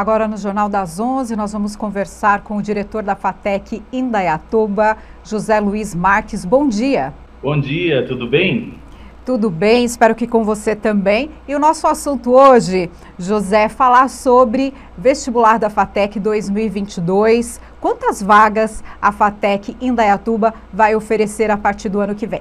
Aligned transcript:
Agora 0.00 0.26
no 0.26 0.38
Jornal 0.38 0.70
das 0.70 0.98
11 0.98 1.36
nós 1.36 1.52
vamos 1.52 1.76
conversar 1.76 2.40
com 2.40 2.56
o 2.56 2.62
diretor 2.62 3.02
da 3.02 3.14
FATEC 3.14 3.82
Indaiatuba, 3.92 4.96
José 5.22 5.60
Luiz 5.60 5.94
Marques. 5.94 6.42
Bom 6.42 6.66
dia. 6.66 7.12
Bom 7.42 7.60
dia, 7.60 8.06
tudo 8.06 8.26
bem? 8.26 8.78
Tudo 9.26 9.50
bem, 9.50 9.84
espero 9.84 10.14
que 10.14 10.26
com 10.26 10.42
você 10.42 10.74
também. 10.74 11.30
E 11.46 11.54
o 11.54 11.58
nosso 11.58 11.86
assunto 11.86 12.32
hoje, 12.32 12.90
José, 13.18 13.64
é 13.64 13.68
falar 13.68 14.08
sobre 14.08 14.72
vestibular 14.96 15.58
da 15.58 15.68
FATEC 15.68 16.18
2022. 16.18 17.60
Quantas 17.78 18.22
vagas 18.22 18.82
a 19.02 19.12
FATEC 19.12 19.76
Indaiatuba 19.82 20.54
vai 20.72 20.94
oferecer 20.94 21.50
a 21.50 21.58
partir 21.58 21.90
do 21.90 22.00
ano 22.00 22.14
que 22.14 22.26
vem? 22.26 22.40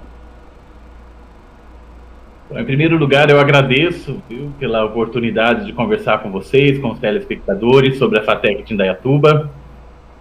Em 2.51 2.65
primeiro 2.65 2.97
lugar, 2.97 3.29
eu 3.29 3.39
agradeço 3.39 4.23
viu, 4.27 4.51
pela 4.57 4.83
oportunidade 4.83 5.67
de 5.67 5.73
conversar 5.73 6.17
com 6.23 6.31
vocês, 6.31 6.79
com 6.79 6.89
os 6.89 6.97
telespectadores, 6.97 7.99
sobre 7.99 8.17
a 8.17 8.23
FATEC 8.23 8.63
de 8.63 8.73
Indaiatuba. 8.73 9.51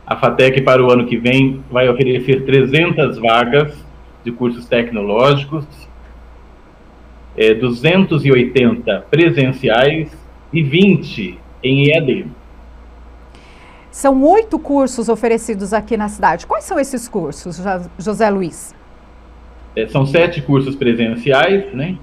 A 0.07 0.15
FATEC, 0.15 0.61
para 0.61 0.85
o 0.85 0.91
ano 0.91 1.07
que 1.07 1.17
vem, 1.17 1.65
vai 1.71 1.89
oferecer 1.89 2.45
300 2.45 3.19
vagas 3.19 3.83
de 4.23 4.31
cursos 4.31 4.67
tecnológicos, 4.67 5.65
é, 7.35 7.55
280 7.55 9.07
presenciais 9.11 10.13
e 10.53 10.63
20 10.63 11.39
em 11.63 11.89
EAD. 11.89 12.27
São 13.91 14.23
oito 14.23 14.59
cursos 14.59 15.09
oferecidos 15.09 15.73
aqui 15.73 15.97
na 15.97 16.11
cidade. 16.11 16.47
Quais 16.47 16.65
são 16.65 16.79
esses 16.79 17.09
cursos, 17.09 17.59
José 17.99 18.29
Luiz? 18.29 18.75
É, 19.75 19.87
são 19.87 20.05
sete 20.05 20.43
cursos 20.43 20.77
presenciais, 20.77 21.73
né? 21.73 21.97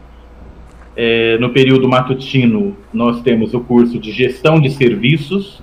É, 0.97 1.37
no 1.39 1.49
período 1.49 1.89
matutino, 1.89 2.77
nós 2.93 3.21
temos 3.21 3.53
o 3.53 3.59
curso 3.59 3.99
de 3.99 4.11
gestão 4.13 4.61
de 4.61 4.69
serviços, 4.69 5.61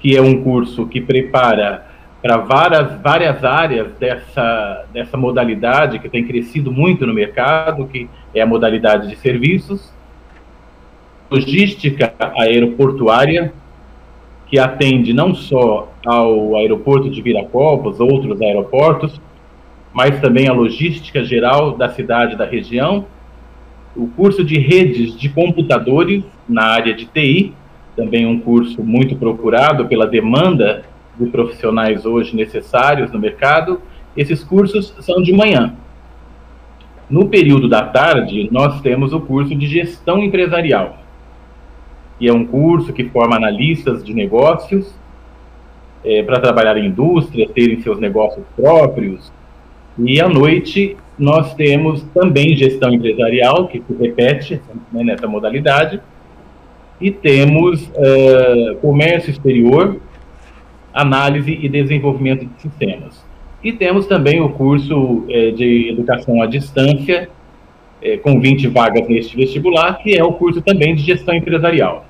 que 0.00 0.16
é 0.16 0.20
um 0.20 0.42
curso 0.42 0.86
que 0.86 1.00
prepara 1.00 1.86
para 2.20 2.38
várias, 2.38 3.00
várias 3.00 3.44
áreas 3.44 3.92
dessa, 3.98 4.86
dessa 4.92 5.16
modalidade 5.16 6.00
que 6.00 6.08
tem 6.08 6.26
crescido 6.26 6.72
muito 6.72 7.06
no 7.06 7.14
mercado, 7.14 7.86
que 7.86 8.08
é 8.34 8.40
a 8.40 8.46
modalidade 8.46 9.08
de 9.08 9.16
serviços. 9.16 9.92
Logística 11.30 12.12
aeroportuária, 12.36 13.52
que 14.46 14.58
atende 14.58 15.12
não 15.12 15.34
só 15.34 15.92
ao 16.04 16.56
aeroporto 16.56 17.08
de 17.08 17.22
Viracopos, 17.22 18.00
outros 18.00 18.40
aeroportos, 18.42 19.20
mas 19.92 20.20
também 20.20 20.48
a 20.48 20.52
logística 20.52 21.22
geral 21.22 21.76
da 21.76 21.88
cidade 21.90 22.36
da 22.36 22.44
região 22.44 23.06
o 23.96 24.06
curso 24.08 24.44
de 24.44 24.58
redes 24.58 25.16
de 25.16 25.28
computadores 25.28 26.24
na 26.48 26.64
área 26.64 26.94
de 26.94 27.06
TI, 27.06 27.52
também 27.96 28.26
um 28.26 28.40
curso 28.40 28.82
muito 28.82 29.16
procurado 29.16 29.86
pela 29.86 30.06
demanda 30.06 30.84
de 31.18 31.26
profissionais 31.26 32.04
hoje 32.04 32.34
necessários 32.34 33.12
no 33.12 33.18
mercado. 33.18 33.80
Esses 34.16 34.42
cursos 34.42 34.94
são 35.00 35.22
de 35.22 35.32
manhã. 35.32 35.74
No 37.08 37.28
período 37.28 37.68
da 37.68 37.82
tarde, 37.82 38.48
nós 38.50 38.80
temos 38.80 39.12
o 39.12 39.20
curso 39.20 39.54
de 39.54 39.66
gestão 39.66 40.22
empresarial, 40.22 40.98
que 42.18 42.28
é 42.28 42.32
um 42.32 42.44
curso 42.44 42.92
que 42.92 43.04
forma 43.04 43.36
analistas 43.36 44.02
de 44.02 44.14
negócios 44.14 44.92
é, 46.04 46.22
para 46.22 46.40
trabalhar 46.40 46.76
em 46.76 46.86
indústria, 46.86 47.48
terem 47.48 47.80
seus 47.80 47.98
negócios 48.00 48.44
próprios. 48.56 49.32
E 49.98 50.20
à 50.20 50.28
noite 50.28 50.96
nós 51.18 51.54
temos 51.54 52.02
também 52.14 52.56
gestão 52.56 52.92
empresarial, 52.92 53.68
que 53.68 53.80
se 53.80 53.94
repete 53.94 54.60
né, 54.92 55.04
nessa 55.04 55.28
modalidade, 55.28 56.00
e 57.00 57.10
temos 57.10 57.82
uh, 57.88 58.76
comércio 58.80 59.30
exterior, 59.30 60.00
análise 60.92 61.52
e 61.60 61.68
desenvolvimento 61.68 62.46
de 62.46 62.62
sistemas. 62.62 63.24
E 63.62 63.72
temos 63.72 64.06
também 64.06 64.40
o 64.40 64.50
curso 64.50 65.24
eh, 65.28 65.50
de 65.50 65.88
educação 65.88 66.42
à 66.42 66.46
distância, 66.46 67.30
eh, 68.02 68.18
com 68.18 68.38
20 68.38 68.68
vagas 68.68 69.08
neste 69.08 69.34
vestibular, 69.34 69.98
que 70.02 70.14
é 70.14 70.22
o 70.22 70.32
curso 70.34 70.60
também 70.60 70.94
de 70.94 71.02
gestão 71.02 71.34
empresarial. 71.34 72.06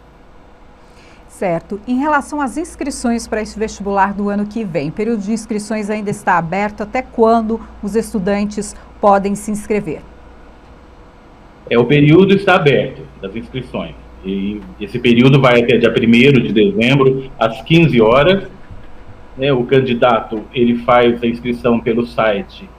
Certo. 1.35 1.81
Em 1.89 1.99
relação 1.99 2.41
às 2.41 2.57
inscrições 2.57 3.27
para 3.27 3.43
esse 3.43 3.59
vestibular 3.59 4.15
do 4.15 4.29
ano 4.29 4.47
que 4.47 4.63
vem, 4.63 4.91
o 4.91 4.93
período 4.93 5.21
de 5.21 5.33
inscrições 5.33 5.91
ainda 5.91 6.09
está 6.09 6.39
aberto. 6.39 6.85
Até 6.85 7.03
quando 7.03 7.61
os 7.83 7.97
estudantes 7.97 8.77
podem 9.01 9.35
se 9.35 9.51
inscrever? 9.51 10.01
É, 11.69 11.77
o 11.77 11.87
período 11.87 12.37
está 12.37 12.55
aberto 12.55 13.03
das 13.21 13.35
inscrições. 13.35 13.97
E 14.25 14.61
esse 14.81 14.97
período 15.01 15.41
vai 15.41 15.61
até 15.61 15.77
dia 15.77 15.91
1 15.91 15.95
de 16.41 16.53
dezembro, 16.53 17.29
às 17.37 17.61
15 17.63 18.01
horas. 18.01 18.49
É, 19.37 19.53
o 19.53 19.65
candidato 19.65 20.45
ele 20.55 20.77
faz 20.85 21.21
a 21.21 21.27
inscrição 21.27 21.81
pelo 21.81 22.07
site 22.07 22.71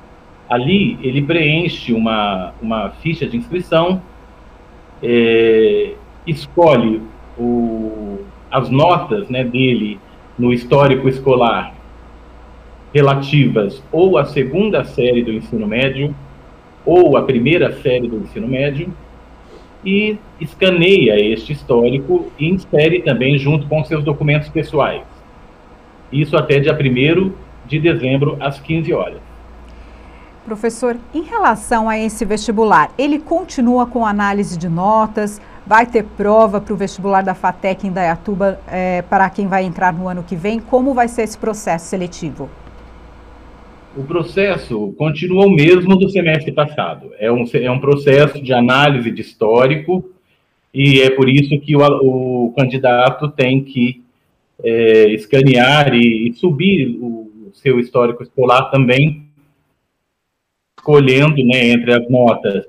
Ali 0.52 1.00
ele 1.02 1.22
preenche 1.22 1.94
uma, 1.94 2.54
uma 2.62 2.90
ficha 3.02 3.26
de 3.26 3.38
inscrição, 3.38 4.02
é, 5.02 5.94
escolhe 6.28 7.02
o, 7.40 8.20
as 8.52 8.70
notas 8.70 9.30
né, 9.30 9.46
dele 9.46 9.98
no 10.38 10.52
histórico 10.52 11.08
escolar 11.08 11.74
relativas 12.94 13.82
ou 13.94 14.18
à 14.18 14.26
segunda 14.26 14.84
série 14.84 15.24
do 15.24 15.32
ensino 15.32 15.66
médio 15.66 16.14
ou 16.86 17.16
à 17.16 17.22
primeira 17.22 17.72
série 17.82 18.10
do 18.10 18.18
ensino 18.18 18.46
médio 18.46 18.94
e 19.86 20.18
escaneia 20.42 21.18
este 21.18 21.54
histórico 21.54 22.30
e 22.38 22.50
insere 22.50 23.02
também 23.04 23.38
junto 23.38 23.68
com 23.68 23.86
seus 23.86 24.04
documentos 24.04 24.50
pessoais. 24.50 25.04
Isso 26.12 26.36
até 26.36 26.60
dia 26.60 26.74
1 26.74 27.32
de 27.66 27.80
dezembro, 27.80 28.36
às 28.42 28.60
15 28.60 28.94
horas. 28.94 29.31
Professor, 30.46 30.98
em 31.14 31.22
relação 31.22 31.88
a 31.88 32.00
esse 32.00 32.26
vestibular, 32.26 32.92
ele 32.98 33.20
continua 33.20 33.86
com 33.86 34.06
análise 34.06 34.58
de 34.58 34.68
notas, 34.68 35.40
vai 35.66 35.86
ter 35.86 36.04
prova 36.04 36.60
para 36.60 36.74
o 36.74 36.78
vestibular 36.78 37.22
da 37.22 37.36
FATEC 37.36 37.86
em 37.86 37.92
Dayatuba 37.92 38.60
é, 38.68 39.04
para 39.04 39.30
quem 39.30 39.48
vai 39.48 39.64
entrar 39.64 39.94
no 39.94 40.08
ano 40.08 40.24
que 40.24 40.36
vem? 40.36 40.60
Como 40.60 40.96
vai 40.96 41.08
ser 41.08 41.24
esse 41.24 41.38
processo 41.38 41.86
seletivo? 41.86 42.50
O 43.96 44.04
processo 44.04 44.94
continua 44.98 45.46
o 45.46 45.52
mesmo 45.52 45.96
do 45.96 46.10
semestre 46.10 46.52
passado. 46.52 47.12
É 47.20 47.32
um, 47.32 47.46
é 47.54 47.70
um 47.70 47.80
processo 47.80 48.42
de 48.42 48.52
análise 48.52 49.12
de 49.12 49.22
histórico 49.22 50.10
e 50.74 51.02
é 51.02 51.12
por 51.12 51.30
isso 51.30 51.60
que 51.60 51.76
o, 51.76 51.82
o 51.82 52.54
candidato 52.58 53.30
tem 53.30 53.64
que 53.64 54.02
é, 54.64 55.14
escanear 55.14 55.94
e, 55.94 56.30
e 56.30 56.34
subir 56.34 56.98
o 57.00 57.52
seu 57.54 57.80
histórico 57.80 58.24
escolar 58.24 58.72
também 58.72 59.30
escolhendo 60.82 61.46
né, 61.46 61.68
entre 61.70 61.94
as 61.94 62.10
notas 62.10 62.66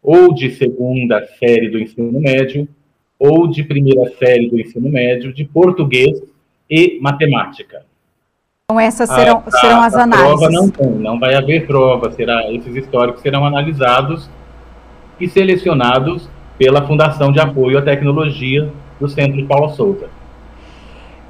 ou 0.00 0.32
de 0.32 0.50
segunda 0.52 1.26
série 1.38 1.68
do 1.68 1.78
ensino 1.78 2.18
médio, 2.18 2.66
ou 3.18 3.46
de 3.46 3.62
primeira 3.62 4.10
série 4.18 4.48
do 4.48 4.58
ensino 4.58 4.88
médio, 4.88 5.30
de 5.30 5.44
português 5.44 6.22
e 6.70 6.98
matemática. 7.02 7.82
Então 8.64 8.80
essas 8.80 9.10
serão, 9.10 9.42
a, 9.44 9.50
serão 9.50 9.82
as 9.82 9.94
a 9.94 10.04
análises. 10.04 10.38
Prova 10.38 10.50
não 10.50 10.70
tem, 10.70 10.90
não 10.90 11.18
vai 11.18 11.34
haver 11.34 11.66
prova, 11.66 12.10
será, 12.12 12.50
esses 12.50 12.74
históricos 12.74 13.20
serão 13.20 13.44
analisados 13.44 14.30
e 15.20 15.28
selecionados 15.28 16.30
pela 16.56 16.86
Fundação 16.86 17.30
de 17.30 17.40
Apoio 17.40 17.78
à 17.78 17.82
Tecnologia 17.82 18.72
do 18.98 19.08
Centro 19.08 19.44
Paulo 19.46 19.68
Souza. 19.70 20.08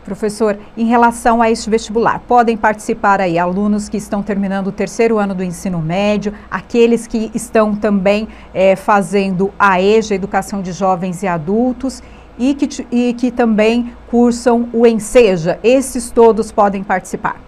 Professor, 0.04 0.58
em 0.76 0.86
relação 0.86 1.42
a 1.42 1.50
este 1.50 1.68
vestibular, 1.68 2.20
podem 2.26 2.56
participar 2.56 3.20
aí 3.20 3.38
alunos 3.38 3.88
que 3.88 3.98
estão 3.98 4.22
terminando 4.22 4.68
o 4.68 4.72
terceiro 4.72 5.18
ano 5.18 5.34
do 5.34 5.44
ensino 5.44 5.78
médio, 5.80 6.32
aqueles 6.50 7.06
que 7.06 7.30
estão 7.34 7.74
também 7.76 8.26
é, 8.54 8.76
fazendo 8.76 9.50
a 9.58 9.80
EJA, 9.80 10.14
Educação 10.14 10.62
de 10.62 10.72
Jovens 10.72 11.22
e 11.22 11.26
Adultos, 11.26 12.02
e 12.38 12.54
que, 12.54 12.86
e 12.90 13.12
que 13.12 13.30
também 13.30 13.92
cursam 14.08 14.68
o 14.72 14.86
ENSEJA. 14.86 15.58
Esses 15.62 16.10
todos 16.10 16.50
podem 16.50 16.82
participar? 16.82 17.38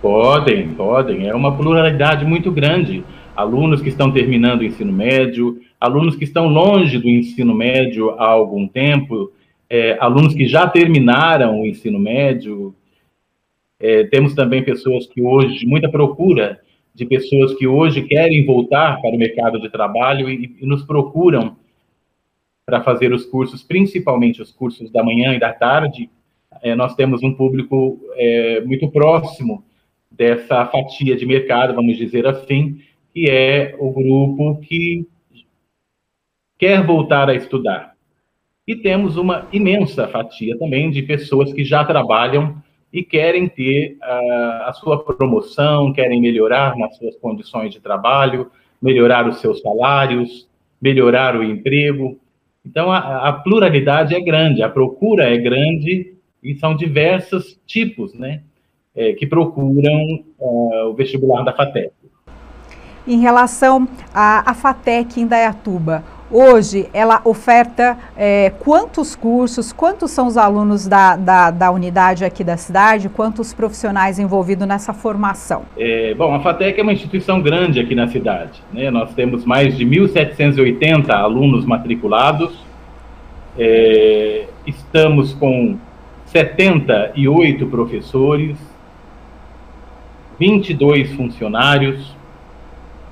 Podem, 0.00 0.68
podem. 0.68 1.26
É 1.26 1.34
uma 1.34 1.56
pluralidade 1.56 2.24
muito 2.24 2.52
grande. 2.52 3.02
Alunos 3.34 3.82
que 3.82 3.88
estão 3.88 4.12
terminando 4.12 4.60
o 4.60 4.64
ensino 4.64 4.92
médio, 4.92 5.58
alunos 5.80 6.14
que 6.14 6.24
estão 6.24 6.46
longe 6.46 6.98
do 6.98 7.08
ensino 7.08 7.52
médio 7.52 8.10
há 8.12 8.26
algum 8.26 8.68
tempo, 8.68 9.32
é, 9.68 9.96
alunos 10.00 10.34
que 10.34 10.46
já 10.46 10.66
terminaram 10.68 11.60
o 11.60 11.66
ensino 11.66 11.98
médio. 11.98 12.74
É, 13.78 14.04
temos 14.04 14.34
também 14.34 14.64
pessoas 14.64 15.06
que 15.06 15.20
hoje, 15.20 15.66
muita 15.66 15.88
procura 15.88 16.60
de 16.94 17.04
pessoas 17.04 17.54
que 17.54 17.66
hoje 17.66 18.02
querem 18.02 18.44
voltar 18.44 19.00
para 19.02 19.14
o 19.14 19.18
mercado 19.18 19.60
de 19.60 19.68
trabalho 19.68 20.30
e, 20.30 20.56
e 20.60 20.66
nos 20.66 20.82
procuram 20.82 21.56
para 22.64 22.82
fazer 22.82 23.12
os 23.12 23.24
cursos, 23.24 23.62
principalmente 23.62 24.40
os 24.40 24.50
cursos 24.50 24.90
da 24.90 25.04
manhã 25.04 25.34
e 25.34 25.38
da 25.38 25.52
tarde. 25.52 26.10
É, 26.62 26.74
nós 26.74 26.94
temos 26.94 27.22
um 27.22 27.34
público 27.34 28.00
é, 28.14 28.60
muito 28.62 28.90
próximo 28.90 29.64
dessa 30.10 30.64
fatia 30.66 31.14
de 31.16 31.26
mercado, 31.26 31.74
vamos 31.74 31.96
dizer 31.96 32.26
assim, 32.26 32.80
que 33.12 33.28
é 33.28 33.76
o 33.78 33.92
grupo 33.92 34.60
que 34.62 35.06
quer 36.58 36.84
voltar 36.84 37.28
a 37.28 37.34
estudar. 37.34 37.95
E 38.66 38.74
temos 38.74 39.16
uma 39.16 39.46
imensa 39.52 40.08
fatia 40.08 40.58
também 40.58 40.90
de 40.90 41.00
pessoas 41.02 41.52
que 41.52 41.64
já 41.64 41.84
trabalham 41.84 42.56
e 42.92 43.02
querem 43.02 43.48
ter 43.48 43.96
uh, 44.02 44.62
a 44.64 44.72
sua 44.72 45.04
promoção, 45.04 45.92
querem 45.92 46.20
melhorar 46.20 46.76
nas 46.76 46.96
suas 46.96 47.14
condições 47.16 47.72
de 47.72 47.78
trabalho, 47.78 48.50
melhorar 48.82 49.28
os 49.28 49.38
seus 49.40 49.60
salários, 49.60 50.48
melhorar 50.80 51.36
o 51.36 51.44
emprego. 51.44 52.18
Então, 52.64 52.90
a, 52.90 53.28
a 53.28 53.32
pluralidade 53.32 54.16
é 54.16 54.20
grande, 54.20 54.62
a 54.62 54.68
procura 54.68 55.32
é 55.32 55.36
grande 55.36 56.14
e 56.42 56.56
são 56.56 56.74
diversos 56.74 57.60
tipos 57.66 58.14
né, 58.14 58.42
é, 58.96 59.12
que 59.12 59.26
procuram 59.26 60.24
uh, 60.38 60.88
o 60.88 60.94
vestibular 60.94 61.44
da 61.44 61.52
FATEC. 61.52 61.92
Em 63.06 63.20
relação 63.20 63.86
à, 64.12 64.50
à 64.50 64.54
FATEC 64.54 65.20
em 65.20 65.26
Dayatuba, 65.28 66.02
Hoje, 66.30 66.88
ela 66.92 67.20
oferta 67.24 67.96
é, 68.16 68.50
quantos 68.58 69.14
cursos, 69.14 69.72
quantos 69.72 70.10
são 70.10 70.26
os 70.26 70.36
alunos 70.36 70.88
da, 70.88 71.14
da, 71.14 71.50
da, 71.52 71.70
unidade 71.70 72.24
aqui 72.24 72.42
da 72.42 72.56
cidade, 72.56 73.08
quantos 73.08 73.54
profissionais 73.54 74.18
envolvidos 74.18 74.66
nessa 74.66 74.92
formação? 74.92 75.62
É, 75.78 76.14
bom, 76.14 76.34
a 76.34 76.40
FATEC 76.40 76.80
é 76.80 76.82
uma 76.82 76.92
instituição 76.92 77.40
grande 77.40 77.78
aqui 77.78 77.94
na 77.94 78.08
cidade. 78.08 78.60
Né? 78.72 78.90
Nós 78.90 79.14
temos 79.14 79.44
mais 79.44 79.76
de 79.76 79.86
1.780 79.86 81.10
alunos 81.10 81.64
matriculados, 81.64 82.64
é, 83.56 84.46
estamos 84.66 85.32
com 85.32 85.76
78 86.26 87.66
professores, 87.66 88.58
22 90.40 91.12
funcionários, 91.12 92.15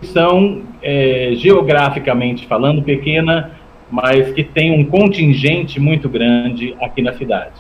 são, 0.05 0.63
é, 0.83 1.33
geograficamente 1.35 2.47
falando, 2.47 2.83
pequena, 2.83 3.53
mas 3.91 4.33
que 4.33 4.43
tem 4.43 4.73
um 4.73 4.85
contingente 4.85 5.79
muito 5.79 6.09
grande 6.09 6.75
aqui 6.81 7.03
na 7.03 7.13
cidade. 7.13 7.55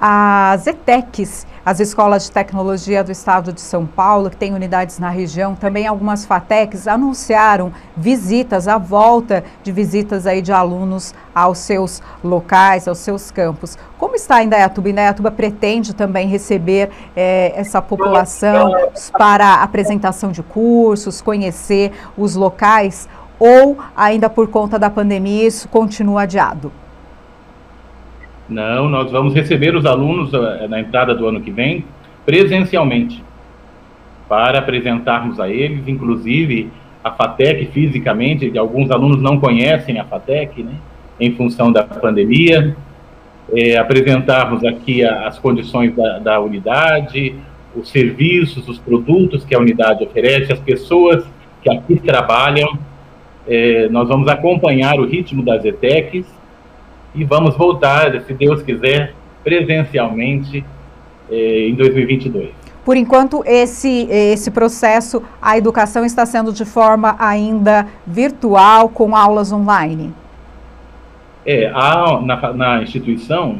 As 0.00 0.64
ETECs, 0.68 1.44
as 1.66 1.80
escolas 1.80 2.26
de 2.26 2.30
tecnologia 2.30 3.02
do 3.02 3.10
estado 3.10 3.52
de 3.52 3.60
São 3.60 3.84
Paulo, 3.84 4.30
que 4.30 4.36
têm 4.36 4.54
unidades 4.54 5.00
na 5.00 5.10
região, 5.10 5.56
também 5.56 5.88
algumas 5.88 6.24
FATECs 6.24 6.86
anunciaram 6.86 7.72
visitas, 7.96 8.68
a 8.68 8.78
volta 8.78 9.42
de 9.60 9.72
visitas 9.72 10.24
aí 10.24 10.40
de 10.40 10.52
alunos 10.52 11.12
aos 11.34 11.58
seus 11.58 12.00
locais, 12.22 12.86
aos 12.86 12.98
seus 12.98 13.32
campos. 13.32 13.76
Como 13.98 14.14
está 14.14 14.40
Indaiatuba? 14.40 14.88
Indaiatuba 14.88 15.32
pretende 15.32 15.92
também 15.92 16.28
receber 16.28 16.90
é, 17.16 17.52
essa 17.56 17.82
população 17.82 18.72
para 19.18 19.54
apresentação 19.54 20.30
de 20.30 20.44
cursos, 20.44 21.20
conhecer 21.20 21.90
os 22.16 22.36
locais, 22.36 23.08
ou 23.36 23.76
ainda 23.96 24.30
por 24.30 24.46
conta 24.46 24.78
da 24.78 24.88
pandemia 24.88 25.48
isso 25.48 25.68
continua 25.68 26.22
adiado? 26.22 26.70
Não, 28.48 28.88
nós 28.88 29.10
vamos 29.10 29.34
receber 29.34 29.76
os 29.76 29.84
alunos 29.84 30.32
uh, 30.32 30.66
na 30.68 30.80
entrada 30.80 31.14
do 31.14 31.26
ano 31.26 31.40
que 31.40 31.50
vem 31.50 31.84
presencialmente 32.24 33.22
para 34.28 34.58
apresentarmos 34.58 35.38
a 35.40 35.48
eles, 35.48 35.86
inclusive 35.86 36.70
a 37.02 37.10
FATEC 37.10 37.66
fisicamente, 37.72 38.56
alguns 38.58 38.90
alunos 38.90 39.22
não 39.22 39.38
conhecem 39.40 39.98
a 39.98 40.04
FATEC, 40.04 40.62
né, 40.62 40.74
em 41.18 41.32
função 41.34 41.72
da 41.72 41.82
pandemia, 41.82 42.76
é, 43.54 43.78
apresentarmos 43.78 44.64
aqui 44.64 45.02
as 45.02 45.38
condições 45.38 45.94
da, 45.94 46.18
da, 46.18 46.40
unidade, 46.40 47.34
os 47.74 47.88
serviços, 47.88 48.68
os 48.68 48.78
produtos 48.78 49.44
que 49.44 49.54
a 49.54 49.58
unidade 49.58 50.04
oferece, 50.04 50.52
as 50.52 50.60
pessoas 50.60 51.24
que 51.62 51.70
aqui 51.70 51.96
trabalham. 51.96 52.78
É, 53.46 53.88
nós 53.88 54.06
vamos 54.08 54.28
acompanhar 54.28 55.00
o 55.00 55.06
ritmo 55.06 55.42
das 55.42 55.64
ETECs 55.64 56.26
e 57.14 57.24
vamos 57.24 57.56
voltar, 57.56 58.20
se 58.22 58.32
Deus 58.34 58.62
quiser, 58.62 59.14
presencialmente 59.42 60.64
eh, 61.30 61.68
em 61.68 61.74
2022. 61.74 62.50
Por 62.84 62.96
enquanto, 62.96 63.42
esse, 63.44 64.08
esse 64.10 64.50
processo, 64.50 65.22
a 65.42 65.58
educação 65.58 66.04
está 66.04 66.24
sendo 66.24 66.52
de 66.52 66.64
forma 66.64 67.16
ainda 67.18 67.86
virtual, 68.06 68.88
com 68.88 69.14
aulas 69.14 69.52
online? 69.52 70.12
É, 71.44 71.70
há 71.74 72.20
na, 72.22 72.52
na 72.52 72.82
instituição 72.82 73.58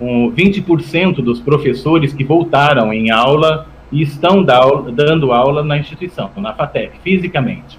um, 0.00 0.32
20% 0.32 1.16
dos 1.16 1.40
professores 1.40 2.12
que 2.12 2.24
voltaram 2.24 2.92
em 2.92 3.10
aula 3.10 3.66
e 3.90 4.02
estão 4.02 4.42
da, 4.42 4.60
dando 4.90 5.32
aula 5.32 5.62
na 5.62 5.76
instituição, 5.76 6.30
na 6.36 6.54
FATEC, 6.54 6.98
fisicamente. 7.02 7.78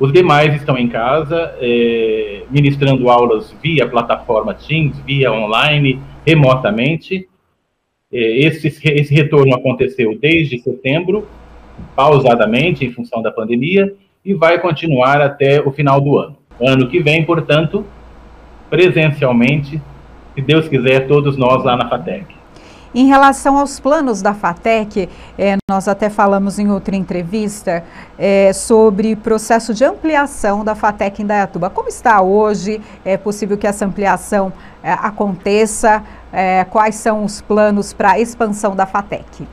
Os 0.00 0.10
demais 0.10 0.54
estão 0.54 0.78
em 0.78 0.88
casa, 0.88 1.54
é, 1.60 2.44
ministrando 2.50 3.10
aulas 3.10 3.54
via 3.62 3.86
plataforma 3.86 4.54
Teams, 4.54 4.98
via 5.00 5.30
online, 5.30 6.00
remotamente. 6.26 7.28
É, 8.10 8.38
esse, 8.38 8.68
esse 8.68 9.14
retorno 9.14 9.54
aconteceu 9.54 10.18
desde 10.18 10.58
setembro, 10.58 11.28
pausadamente, 11.94 12.82
em 12.82 12.90
função 12.90 13.20
da 13.20 13.30
pandemia, 13.30 13.94
e 14.24 14.32
vai 14.32 14.58
continuar 14.58 15.20
até 15.20 15.60
o 15.60 15.70
final 15.70 16.00
do 16.00 16.16
ano. 16.16 16.36
Ano 16.58 16.88
que 16.88 17.02
vem, 17.02 17.22
portanto, 17.26 17.84
presencialmente, 18.70 19.82
se 20.34 20.40
Deus 20.40 20.66
quiser, 20.66 21.08
todos 21.08 21.36
nós 21.36 21.62
lá 21.62 21.76
na 21.76 21.90
FATEC. 21.90 22.39
Em 22.92 23.06
relação 23.06 23.56
aos 23.56 23.78
planos 23.78 24.20
da 24.20 24.34
FATEC, 24.34 25.08
é, 25.38 25.56
nós 25.70 25.86
até 25.86 26.10
falamos 26.10 26.58
em 26.58 26.68
outra 26.68 26.96
entrevista 26.96 27.84
é, 28.18 28.52
sobre 28.52 29.14
processo 29.14 29.72
de 29.72 29.84
ampliação 29.84 30.64
da 30.64 30.74
FATEC 30.74 31.22
em 31.22 31.26
Dayatuba. 31.26 31.70
Como 31.70 31.88
está 31.88 32.20
hoje? 32.20 32.80
É 33.04 33.16
possível 33.16 33.56
que 33.56 33.66
essa 33.66 33.86
ampliação 33.86 34.52
é, 34.82 34.90
aconteça? 34.92 36.02
Quais 36.70 36.94
são 36.94 37.24
os 37.24 37.40
planos 37.40 37.92
para 37.92 38.12
a 38.12 38.20
expansão 38.20 38.76
da 38.76 38.86
FATEC? 38.86 39.48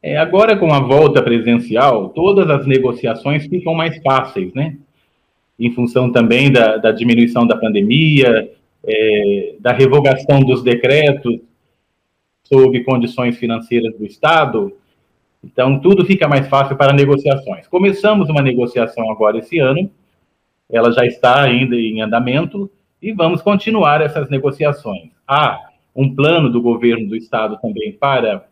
É, 0.00 0.16
agora, 0.16 0.56
com 0.56 0.72
a 0.72 0.78
volta 0.78 1.20
presencial, 1.20 2.10
todas 2.10 2.48
as 2.48 2.64
negociações 2.66 3.46
ficam 3.46 3.74
mais 3.74 4.00
fáceis, 4.00 4.54
né? 4.54 4.76
Em 5.58 5.72
função 5.72 6.12
também 6.12 6.52
da, 6.52 6.76
da 6.76 6.92
diminuição 6.92 7.44
da 7.44 7.56
pandemia, 7.56 8.48
é, 8.86 9.56
da 9.60 9.72
revogação 9.72 10.40
dos 10.40 10.62
decretos 10.62 11.40
sob 12.44 12.82
condições 12.84 13.36
financeiras 13.36 13.96
do 13.98 14.04
Estado. 14.04 14.72
Então, 15.42 15.80
tudo 15.80 16.04
fica 16.04 16.28
mais 16.28 16.48
fácil 16.48 16.76
para 16.76 16.92
negociações. 16.92 17.66
Começamos 17.66 18.28
uma 18.28 18.42
negociação 18.42 19.10
agora 19.10 19.38
esse 19.38 19.58
ano, 19.58 19.90
ela 20.70 20.92
já 20.92 21.04
está 21.04 21.42
ainda 21.42 21.76
em 21.76 22.00
andamento 22.00 22.70
e 23.00 23.12
vamos 23.12 23.42
continuar 23.42 24.00
essas 24.00 24.28
negociações. 24.28 25.10
Há 25.26 25.60
um 25.94 26.14
plano 26.14 26.50
do 26.50 26.60
governo 26.60 27.08
do 27.08 27.16
Estado 27.16 27.58
também 27.60 27.92
para 27.92 28.46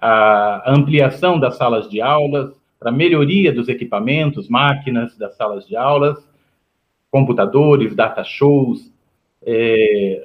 a 0.00 0.70
ampliação 0.72 1.38
das 1.38 1.56
salas 1.56 1.88
de 1.88 2.00
aulas, 2.00 2.50
para 2.78 2.92
melhoria 2.92 3.52
dos 3.52 3.68
equipamentos, 3.68 4.48
máquinas 4.48 5.16
das 5.16 5.36
salas 5.36 5.66
de 5.66 5.74
aulas, 5.74 6.18
computadores, 7.10 7.94
data 7.94 8.22
shows, 8.22 8.92
é, 9.46 10.24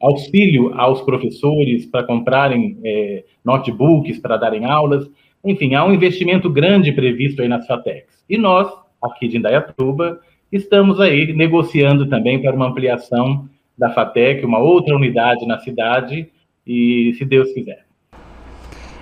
auxílio 0.00 0.72
aos 0.74 1.02
professores 1.02 1.86
para 1.86 2.04
comprarem 2.04 2.78
é, 2.84 3.24
notebooks 3.44 4.18
para 4.18 4.36
darem 4.36 4.64
aulas. 4.64 5.08
Enfim, 5.44 5.74
há 5.74 5.84
um 5.84 5.92
investimento 5.92 6.50
grande 6.50 6.92
previsto 6.92 7.42
aí 7.42 7.48
nas 7.48 7.66
FATECs. 7.66 8.24
E 8.28 8.36
nós, 8.36 8.68
aqui 9.02 9.28
de 9.28 9.38
Indaiatuba, 9.38 10.20
estamos 10.50 11.00
aí 11.00 11.32
negociando 11.32 12.06
também 12.06 12.40
para 12.40 12.54
uma 12.54 12.68
ampliação 12.68 13.48
da 13.76 13.90
FATEC, 13.90 14.44
uma 14.44 14.58
outra 14.58 14.94
unidade 14.94 15.46
na 15.46 15.58
cidade, 15.58 16.28
e 16.66 17.14
se 17.16 17.24
Deus 17.24 17.52
quiser. 17.52 17.88